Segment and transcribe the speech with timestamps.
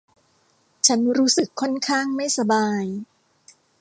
[0.87, 2.83] ฉันรู้สึกค่อนข้างไม่สบาย